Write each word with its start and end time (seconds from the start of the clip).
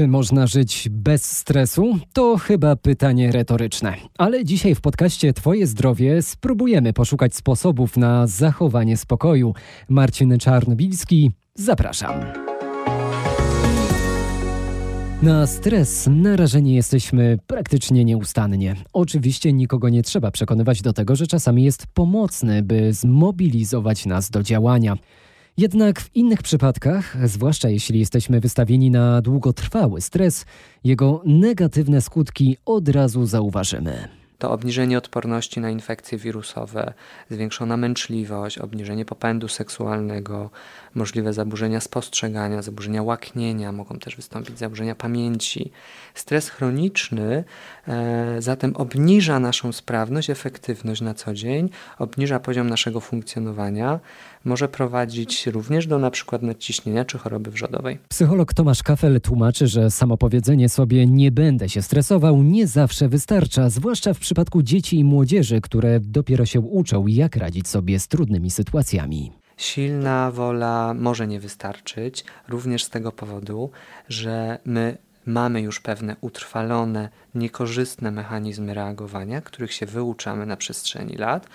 Czy 0.00 0.08
można 0.08 0.46
żyć 0.46 0.88
bez 0.90 1.38
stresu? 1.38 1.98
To 2.12 2.36
chyba 2.36 2.76
pytanie 2.76 3.32
retoryczne. 3.32 3.94
Ale 4.18 4.44
dzisiaj 4.44 4.74
w 4.74 4.80
podcaście 4.80 5.32
Twoje 5.32 5.66
zdrowie 5.66 6.22
spróbujemy 6.22 6.92
poszukać 6.92 7.34
sposobów 7.34 7.96
na 7.96 8.26
zachowanie 8.26 8.96
spokoju. 8.96 9.54
Marcin 9.88 10.38
Czarnobilski, 10.38 11.30
zapraszam. 11.54 12.14
Na 15.22 15.46
stres 15.46 16.08
narażeni 16.10 16.74
jesteśmy 16.74 17.38
praktycznie 17.46 18.04
nieustannie. 18.04 18.76
Oczywiście 18.92 19.52
nikogo 19.52 19.88
nie 19.88 20.02
trzeba 20.02 20.30
przekonywać 20.30 20.82
do 20.82 20.92
tego, 20.92 21.16
że 21.16 21.26
czasami 21.26 21.64
jest 21.64 21.86
pomocny, 21.94 22.62
by 22.62 22.92
zmobilizować 22.92 24.06
nas 24.06 24.30
do 24.30 24.42
działania. 24.42 24.96
Jednak 25.60 26.00
w 26.00 26.16
innych 26.16 26.42
przypadkach, 26.42 27.28
zwłaszcza 27.28 27.68
jeśli 27.68 27.98
jesteśmy 27.98 28.40
wystawieni 28.40 28.90
na 28.90 29.22
długotrwały 29.22 30.00
stres, 30.00 30.44
jego 30.84 31.22
negatywne 31.24 32.00
skutki 32.00 32.56
od 32.66 32.88
razu 32.88 33.26
zauważymy 33.26 34.08
to 34.40 34.50
obniżenie 34.50 34.98
odporności 34.98 35.60
na 35.60 35.70
infekcje 35.70 36.18
wirusowe, 36.18 36.92
zwiększona 37.30 37.76
męczliwość, 37.76 38.58
obniżenie 38.58 39.04
popędu 39.04 39.48
seksualnego, 39.48 40.50
możliwe 40.94 41.32
zaburzenia 41.32 41.80
spostrzegania, 41.80 42.62
zaburzenia 42.62 43.02
łaknienia, 43.02 43.72
mogą 43.72 43.98
też 43.98 44.16
wystąpić 44.16 44.58
zaburzenia 44.58 44.94
pamięci. 44.94 45.70
Stres 46.14 46.48
chroniczny 46.48 47.44
e, 47.88 48.36
zatem 48.42 48.76
obniża 48.76 49.40
naszą 49.40 49.72
sprawność, 49.72 50.30
efektywność 50.30 51.00
na 51.00 51.14
co 51.14 51.34
dzień, 51.34 51.70
obniża 51.98 52.40
poziom 52.40 52.70
naszego 52.70 53.00
funkcjonowania, 53.00 54.00
może 54.44 54.68
prowadzić 54.68 55.46
również 55.46 55.86
do 55.86 55.98
na 55.98 56.10
przykład 56.10 56.42
nadciśnienia 56.42 57.04
czy 57.04 57.18
choroby 57.18 57.50
wrzodowej. 57.50 57.98
Psycholog 58.08 58.54
Tomasz 58.54 58.82
Kafel 58.82 59.20
tłumaczy, 59.20 59.66
że 59.66 59.90
samopowiedzenie 59.90 60.68
sobie 60.68 61.06
nie 61.06 61.30
będę 61.30 61.68
się 61.68 61.82
stresował 61.82 62.42
nie 62.42 62.66
zawsze 62.66 63.08
wystarcza, 63.08 63.70
zwłaszcza 63.70 64.14
w 64.14 64.18
przypadku 64.18 64.62
dzieci 64.62 64.98
i 64.98 65.04
młodzieży, 65.04 65.60
które 65.60 66.00
dopiero 66.00 66.46
się 66.46 66.60
uczą, 66.60 67.06
jak 67.06 67.36
radzić 67.36 67.68
sobie 67.68 67.98
z 67.98 68.08
trudnymi 68.08 68.50
sytuacjami. 68.50 69.32
Silna 69.56 70.30
wola 70.30 70.94
może 70.94 71.26
nie 71.26 71.40
wystarczyć, 71.40 72.24
również 72.48 72.84
z 72.84 72.90
tego 72.90 73.12
powodu, 73.12 73.70
że 74.08 74.58
my 74.64 74.98
mamy 75.30 75.60
już 75.60 75.80
pewne 75.80 76.16
utrwalone, 76.20 77.08
niekorzystne 77.34 78.10
mechanizmy 78.10 78.74
reagowania, 78.74 79.40
których 79.40 79.72
się 79.72 79.86
wyuczamy 79.86 80.46
na 80.46 80.56
przestrzeni 80.56 81.16
lat 81.16 81.46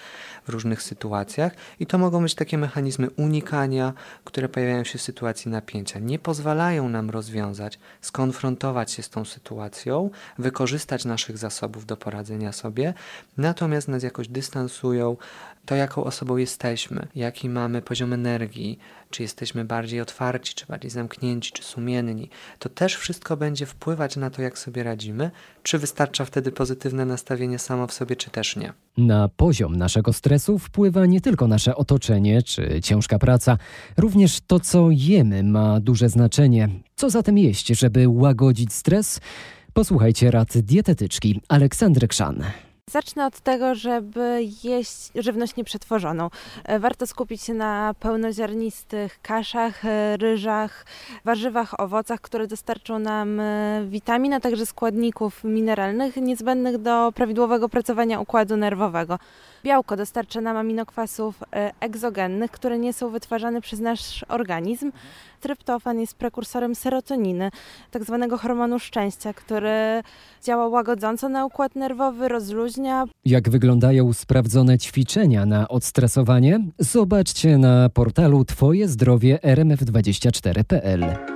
w 0.46 0.50
różnych 0.50 0.84
sytuacjach, 0.84 1.54
i 1.80 1.86
to 1.86 1.98
mogą 1.98 2.22
być 2.22 2.36
takie 2.36 2.58
mechanizmy 2.58 3.10
unikania, 3.10 3.94
które 4.24 4.50
pojawiają 4.50 4.84
się 4.84 4.98
w 4.98 5.02
sytuacji 5.02 5.52
napięcia. 5.52 6.00
Nie 6.00 6.20
pozwalają 6.20 6.90
nam 6.90 7.10
rozwiązać, 7.10 7.80
skonfrontować 8.02 8.92
się 8.92 9.04
z 9.04 9.10
tą 9.10 9.26
sytuacją, 9.26 10.10
wykorzystać 10.38 11.06
naszych 11.06 11.38
zasobów 11.38 11.86
do 11.86 11.98
poradzenia 11.98 12.52
sobie, 12.52 12.94
natomiast 13.38 13.88
nas 13.88 14.04
jakoś 14.04 14.28
dystansują, 14.28 15.18
to, 15.66 15.76
jaką 15.76 16.04
osobą 16.04 16.38
jesteśmy, 16.38 17.08
jaki 17.16 17.50
mamy 17.50 17.82
poziom 17.82 18.14
energii, 18.14 18.80
czy 19.10 19.24
jesteśmy 19.24 19.66
bardziej 19.66 20.02
otwarci, 20.02 20.54
czy 20.56 20.66
bardziej 20.66 20.92
zamknięci, 20.92 21.52
czy 21.52 21.64
sumienni, 21.64 22.30
to 22.60 22.70
też 22.70 22.96
wszystko 22.96 23.38
będzie 23.38 23.66
wpływać 23.66 24.16
na 24.16 24.30
to, 24.30 24.42
jak 24.42 24.60
sobie 24.60 24.84
radzimy, 24.84 25.32
czy 25.64 25.78
wystarcza 25.78 26.26
wtedy 26.26 26.52
pozytywne 26.52 27.06
nastawienie 27.06 27.60
samo 27.60 27.88
w 27.88 27.94
sobie, 27.94 28.16
czy 28.16 28.30
też 28.30 28.56
nie. 28.56 28.74
Na 28.98 29.28
poziom 29.28 29.76
naszego 29.76 30.14
stresu 30.14 30.60
wpływa 30.60 31.06
nie 31.06 31.22
tylko 31.22 31.48
nasze 31.48 31.76
otoczenie 31.76 32.44
czy 32.44 32.82
ciężka 32.82 33.20
praca, 33.20 33.58
również 33.98 34.42
to, 34.48 34.60
co 34.60 34.88
jemy, 34.92 35.44
ma 35.44 35.80
duże 35.80 36.10
znaczenie. 36.10 36.70
Co 36.96 37.10
zatem 37.10 37.38
jeść, 37.38 37.68
żeby 37.68 38.08
łagodzić 38.10 38.74
stres? 38.74 39.20
Posłuchajcie 39.74 40.32
rad 40.32 40.58
dietetyczki 40.58 41.42
Aleksandry 41.48 42.08
Krzan. 42.08 42.44
Zacznę 42.92 43.26
od 43.26 43.40
tego, 43.40 43.76
żeby 43.76 44.42
jeść 44.64 45.12
żywność 45.16 45.56
nieprzetworzoną. 45.56 46.30
E, 46.64 46.80
warto 46.80 47.08
skupić 47.08 47.42
się 47.42 47.54
na 47.54 47.96
pełnoziarnistych 48.00 49.22
kaszach, 49.22 49.86
e, 49.86 50.18
ryżach, 50.18 50.86
warzywach, 51.24 51.80
owocach, 51.80 52.22
które 52.22 52.48
dostarczą 52.48 53.00
nam 53.00 53.40
e, 53.40 53.86
witamin, 53.90 54.34
a 54.34 54.40
także 54.40 54.66
składników 54.66 55.44
mineralnych 55.44 56.16
niezbędnych 56.16 56.78
do 56.78 57.12
prawidłowego 57.16 57.70
pracowania 57.70 58.20
układu 58.20 58.58
nerwowego. 58.58 59.20
Białko 59.64 59.98
dostarcza 59.98 60.42
nam 60.42 60.58
aminokwasów 60.58 61.44
egzogennych, 61.80 62.52
które 62.52 62.80
nie 62.80 62.94
są 62.94 63.10
wytwarzane 63.10 63.62
przez 63.62 63.80
nasz 63.80 64.26
organizm. 64.28 64.92
Tryptofan 65.42 66.00
jest 66.00 66.16
prekursorem 66.18 66.76
serotoniny, 66.76 67.52
tak 67.92 68.04
zwanego 68.04 68.38
hormonu 68.38 68.80
szczęścia, 68.80 69.34
który 69.34 70.04
działa 70.44 70.68
łagodząco 70.68 71.30
na 71.30 71.46
układ 71.46 71.76
nerwowy, 71.76 72.28
rozluźnia. 72.28 72.75
Jak 73.26 73.50
wyglądają 73.50 74.14
sprawdzone 74.14 74.78
ćwiczenia 74.78 75.46
na 75.46 75.68
odstresowanie? 75.68 76.60
Zobaczcie 76.80 77.58
na 77.58 77.90
portalu 77.90 78.46
Twoje 78.46 78.88
zdrowie 78.88 79.40
rmf24.pl. 79.44 81.35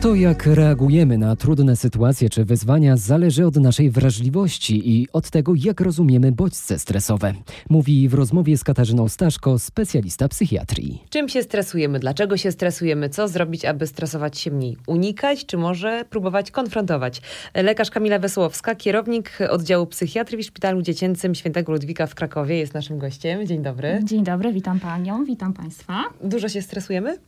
To, 0.00 0.14
jak 0.14 0.46
reagujemy 0.46 1.18
na 1.18 1.36
trudne 1.36 1.76
sytuacje 1.76 2.30
czy 2.30 2.44
wyzwania, 2.44 2.96
zależy 2.96 3.46
od 3.46 3.56
naszej 3.56 3.90
wrażliwości 3.90 4.90
i 4.90 5.08
od 5.12 5.30
tego, 5.30 5.52
jak 5.56 5.80
rozumiemy 5.80 6.32
bodźce 6.32 6.78
stresowe. 6.78 7.34
Mówi 7.70 8.08
w 8.08 8.14
rozmowie 8.14 8.58
z 8.58 8.64
Katarzyną 8.64 9.08
Staszko, 9.08 9.58
specjalista 9.58 10.28
psychiatrii. 10.28 11.02
Czym 11.10 11.28
się 11.28 11.42
stresujemy? 11.42 11.98
Dlaczego 11.98 12.36
się 12.36 12.52
stresujemy? 12.52 13.08
Co 13.08 13.28
zrobić, 13.28 13.64
aby 13.64 13.86
stresować 13.86 14.38
się 14.38 14.50
mniej? 14.50 14.76
Unikać, 14.86 15.46
czy 15.46 15.56
może 15.56 16.04
próbować 16.10 16.50
konfrontować? 16.50 17.22
Lekarz 17.54 17.90
Kamila 17.90 18.18
Wesołowska, 18.18 18.74
kierownik 18.74 19.38
oddziału 19.50 19.86
psychiatrii 19.86 20.42
w 20.42 20.46
Szpitalu 20.46 20.82
Dziecięcym 20.82 21.34
Świętego 21.34 21.72
Ludwika 21.72 22.06
w 22.06 22.14
Krakowie, 22.14 22.58
jest 22.58 22.74
naszym 22.74 22.98
gościem. 22.98 23.46
Dzień 23.46 23.62
dobry. 23.62 24.00
Dzień 24.04 24.24
dobry, 24.24 24.52
witam 24.52 24.80
panią, 24.80 25.24
witam 25.24 25.52
państwa. 25.52 26.04
Dużo 26.24 26.48
się 26.48 26.62
stresujemy? 26.62 27.18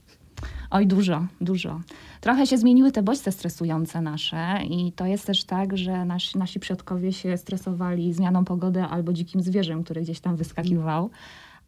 Oj, 0.71 0.87
dużo, 0.87 1.27
dużo. 1.41 1.81
Trochę 2.21 2.47
się 2.47 2.59
zmieniły 2.59 2.93
te 2.93 3.03
bodźce 3.03 3.33
stresujące 3.33 4.01
nasze 4.01 4.59
i 4.71 4.93
to 4.93 5.07
jest 5.07 5.27
też 5.27 5.45
tak, 5.45 5.77
że 5.77 6.05
nasi, 6.05 6.39
nasi 6.39 6.61
przodkowie 6.61 7.13
się 7.13 7.37
stresowali 7.37 8.13
zmianą 8.13 8.45
pogody 8.45 8.83
albo 8.83 9.13
dzikim 9.13 9.43
zwierzem, 9.43 9.85
który 9.85 10.01
gdzieś 10.01 10.21
tam 10.21 10.37
wyskakiwał. 10.37 11.11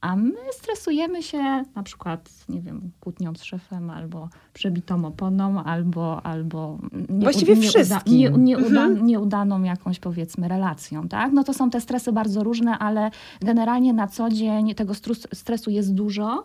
A 0.03 0.17
my 0.17 0.53
stresujemy 0.53 1.23
się 1.23 1.65
na 1.75 1.83
przykład, 1.83 2.31
nie 2.49 2.61
wiem, 2.61 2.91
kłótnią 3.01 3.35
z 3.35 3.43
szefem, 3.43 3.91
albo 3.91 4.29
przebitą 4.53 5.05
oponą, 5.05 5.65
albo, 5.65 6.27
albo 6.27 6.79
nie, 7.09 7.21
Właściwie 7.21 7.57
nie, 7.57 7.69
wszystkim. 7.69 8.19
Nie, 8.19 8.31
nieuda, 8.31 8.85
mhm. 8.85 9.07
nieudaną 9.07 9.63
jakąś 9.63 9.99
powiedzmy 9.99 10.49
relacją, 10.49 11.09
tak? 11.09 11.33
No 11.33 11.45
to 11.45 11.55
są 11.55 11.71
te 11.71 11.81
stresy 11.81 12.13
bardzo 12.13 12.45
różne, 12.45 12.79
ale 12.79 13.11
generalnie 13.41 13.93
na 13.93 14.07
co 14.07 14.29
dzień 14.31 14.75
tego 14.75 14.95
stresu 15.33 15.71
jest 15.71 15.95
dużo 15.95 16.45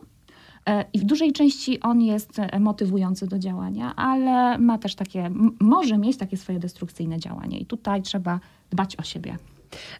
I 0.94 1.00
w 1.00 1.04
dużej 1.04 1.34
części 1.34 1.80
on 1.80 2.02
jest 2.02 2.40
e, 2.40 2.60
motywujący 2.60 3.28
do 3.28 3.40
działania, 3.40 3.96
ale 3.96 4.58
ma 4.58 4.78
też 4.78 4.96
takie, 4.96 5.32
może 5.60 5.98
mieć 5.98 6.18
takie 6.18 6.38
swoje 6.38 6.60
destrukcyjne 6.60 7.20
działanie. 7.20 7.60
I 7.60 7.66
tutaj 7.66 8.02
trzeba 8.02 8.40
dbać 8.70 8.96
o 8.96 9.04
siebie. 9.04 9.38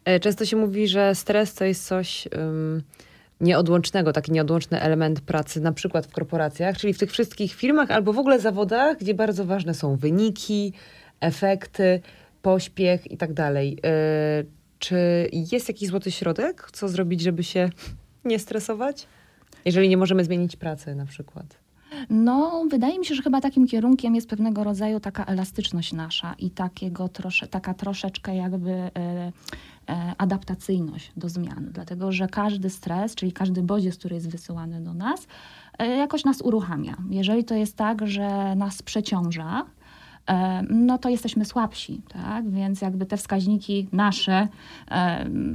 E, 0.06 0.20
często 0.20 0.46
się 0.46 0.58
mówi, 0.58 0.88
że 0.88 1.16
stres 1.16 1.54
to 1.54 1.66
jest 1.66 1.88
coś 1.88 2.28
um, 2.38 2.82
nieodłącznego, 3.42 4.14
taki 4.14 4.32
nieodłączny 4.32 4.82
element 4.82 5.22
pracy, 5.22 5.62
na 5.62 5.72
przykład 5.72 6.08
w 6.08 6.12
korporacjach, 6.12 6.78
czyli 6.78 6.94
w 6.94 6.98
tych 6.98 7.12
wszystkich 7.12 7.54
firmach 7.54 7.92
albo 7.92 8.14
w 8.14 8.20
ogóle 8.20 8.40
zawodach, 8.40 8.98
gdzie 8.98 9.14
bardzo 9.14 9.46
ważne 9.46 9.74
są 9.74 9.96
wyniki, 9.96 10.74
efekty, 11.20 12.02
pośpiech 12.42 13.12
i 13.12 13.18
tak 13.18 13.34
dalej. 13.34 13.78
Czy 14.80 15.30
jest 15.52 15.68
jakiś 15.68 15.90
złoty 15.90 16.12
środek? 16.12 16.70
Co 16.72 16.90
zrobić, 16.90 17.22
żeby 17.22 17.44
się 17.44 17.70
nie 18.26 18.40
stresować? 18.40 19.08
Jeżeli 19.66 19.90
nie 19.90 19.98
możemy 19.98 20.24
zmienić 20.24 20.56
pracy 20.56 20.96
na 20.96 21.06
przykład. 21.06 21.68
No, 22.10 22.66
wydaje 22.70 23.00
mi 23.00 23.06
się, 23.06 23.16
że 23.16 23.24
chyba 23.24 23.42
takim 23.42 23.68
kierunkiem 23.68 24.16
jest 24.16 24.30
pewnego 24.30 24.64
rodzaju 24.64 25.00
taka 25.00 25.26
elastyczność 25.26 25.94
nasza 25.94 26.36
i 26.40 26.50
takiego 26.50 27.10
trosze, 27.10 27.48
taka 27.48 27.74
troszeczkę 27.74 28.36
jakby 28.36 28.72
e, 28.72 28.92
e, 28.96 29.32
adaptacyjność 30.18 31.12
do 31.18 31.30
zmian. 31.30 31.70
Dlatego, 31.72 32.12
że 32.12 32.28
każdy 32.28 32.70
stres, 32.70 33.16
czyli 33.16 33.32
każdy 33.32 33.64
bodziec, 33.64 33.98
który 33.98 34.16
jest 34.16 34.30
wysyłany 34.30 34.82
do 34.82 34.94
nas, 34.94 35.28
e, 35.78 35.88
jakoś 35.88 36.26
nas 36.26 36.42
uruchamia. 36.42 36.98
Jeżeli 37.10 37.44
to 37.44 37.56
jest 37.56 37.76
tak, 37.76 38.08
że 38.08 38.56
nas 38.56 38.82
przeciąża, 38.82 39.66
no 40.70 40.98
to 40.98 41.10
jesteśmy 41.10 41.46
słabsi, 41.46 42.02
tak? 42.10 42.50
Więc 42.50 42.82
jakby 42.82 43.06
te 43.06 43.18
wskaźniki 43.18 43.88
nasze 43.92 44.48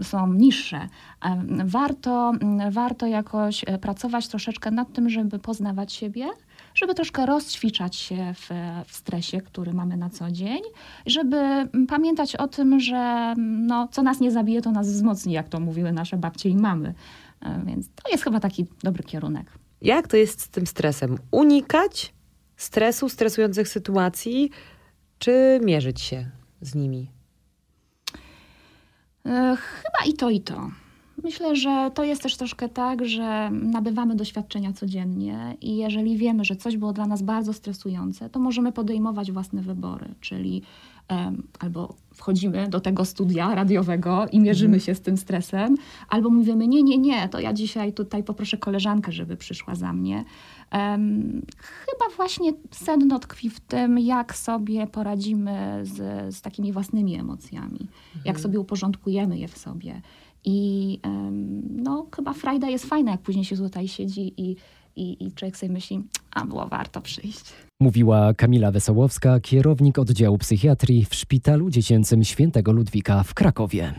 są 0.03 0.33
niższe. 0.33 0.89
Warto, 1.65 2.33
warto 2.71 3.07
jakoś 3.07 3.65
e, 3.67 3.79
pracować 3.79 4.29
troszeczkę 4.29 4.71
nad 4.71 4.93
tym, 4.93 5.11
żeby 5.11 5.39
poznawać 5.39 5.93
siebie, 5.93 6.29
żeby 6.75 6.95
troszkę 6.95 7.27
rozćwiczać 7.27 7.97
się 7.97 8.35
w, 8.35 8.49
w, 8.87 8.97
stresie, 8.97 9.41
który 9.41 9.73
mamy 9.73 9.97
na 9.97 10.11
co 10.11 10.31
dzień, 10.31 10.61
żeby 11.07 11.69
pamiętać 11.89 12.37
o 12.37 12.49
tym, 12.49 12.81
że 12.81 13.35
no, 13.39 13.89
co 13.89 14.03
nas 14.03 14.21
nie 14.21 14.31
zabije, 14.31 14.63
to 14.63 14.71
nas 14.71 14.93
wzmocni, 14.93 15.33
jak 15.33 15.49
to 15.49 15.61
mówiły 15.61 15.93
nasze 15.93 16.17
babcie 16.17 16.49
i 16.49 16.57
mamy. 16.57 16.95
Więc 17.65 17.87
to 17.89 18.11
jest 18.11 18.25
chyba 18.25 18.41
taki 18.41 18.67
dobry 18.83 19.03
kierunek. 19.03 19.47
Jak 19.83 20.09
to 20.09 20.17
jest 20.17 20.41
z 20.41 20.49
tym 20.49 20.67
stresem? 20.67 21.19
Unikać 21.31 22.13
stresu, 22.62 23.09
stresujących 23.09 23.69
sytuacji, 23.69 24.50
czy 25.19 25.61
mierzyć 25.64 26.00
się 26.00 26.31
z 26.61 26.75
nimi? 26.75 27.11
E, 29.26 29.56
chyba 29.56 30.11
i 30.11 30.12
to, 30.12 30.31
i 30.31 30.41
to. 30.41 30.70
Myślę, 31.23 31.56
że 31.56 31.91
to 31.94 32.05
jest 32.05 32.23
też 32.23 32.37
troszkę 32.37 32.69
tak, 32.69 33.06
że 33.06 33.50
nabywamy 33.50 34.17
doświadczenia 34.17 34.73
codziennie 34.73 35.56
i 35.61 35.76
jeżeli 35.76 36.17
wiemy, 36.17 36.44
że 36.44 36.56
coś 36.56 36.76
było 36.76 36.93
dla 36.93 37.06
nas 37.06 37.23
bardzo 37.23 37.53
stresujące, 37.53 38.31
to 38.31 38.41
możemy 38.41 38.73
podejmować 38.73 39.32
własne 39.32 39.62
wybory, 39.62 40.14
czyli 40.20 40.62
albo 41.59 41.94
wchodzimy 42.14 42.69
do 42.69 42.81
tego 42.81 43.05
studia 43.05 43.55
radiowego 43.55 44.26
i 44.32 44.41
mierzymy 44.41 44.81
się 44.81 44.94
z 44.94 45.00
tym 45.00 45.17
stresem, 45.17 45.76
albo 46.09 46.31
mówimy, 46.31 46.69
nie, 46.69 46.82
nie, 46.82 46.99
nie, 46.99 47.29
to 47.29 47.41
ja 47.41 47.53
dzisiaj 47.53 47.93
tutaj 47.93 48.25
poproszę 48.25 48.59
koleżankę, 48.59 49.12
żeby 49.12 49.37
przyszła 49.37 49.75
za 49.75 49.93
mnie. 49.93 50.25
Um, 50.73 51.43
chyba 51.61 52.17
właśnie 52.17 52.53
sedno 52.70 53.19
tkwi 53.19 53.50
w 53.50 53.61
tym, 53.61 53.99
jak 53.99 54.37
sobie 54.37 54.87
poradzimy 54.87 55.81
z, 55.82 55.97
z 56.35 56.41
takimi 56.41 56.73
własnymi 56.73 57.14
emocjami, 57.14 57.81
mhm. 57.81 58.25
jak 58.25 58.41
sobie 58.41 58.61
uporządkujemy 58.61 59.38
je 59.38 59.49
w 59.49 59.59
sobie. 59.59 60.03
I 60.44 60.99
um, 61.05 61.62
no, 61.82 62.06
chyba 62.17 62.32
frajda 62.32 62.69
jest 62.69 62.87
fajna, 62.87 63.11
jak 63.11 63.20
później 63.20 63.44
się 63.44 63.56
tutaj 63.56 63.88
siedzi 63.88 64.35
i, 64.37 64.56
i, 64.97 65.26
i 65.26 65.32
człowiek 65.32 65.56
sobie 65.56 65.73
myśli, 65.73 66.03
a 66.31 66.44
było 66.44 66.69
warto 66.69 67.00
przyjść. 67.00 67.53
Mówiła 67.82 68.34
Kamila 68.34 68.70
Wesołowska, 68.70 69.40
kierownik 69.40 69.99
oddziału 69.99 70.38
psychiatrii 70.38 71.05
w 71.05 71.14
Szpitalu 71.14 71.70
Dziecięcym 71.70 72.25
Świętego 72.25 72.73
Ludwika 72.73 73.23
w 73.23 73.34
Krakowie. 73.34 73.94